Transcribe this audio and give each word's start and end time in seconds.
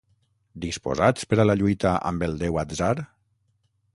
Disposats 0.63 1.27
per 1.33 1.39
a 1.43 1.45
la 1.49 1.57
lluita 1.59 1.93
amb 2.11 2.27
el 2.29 2.35
déu 2.41 2.59
Atzar? 2.65 2.93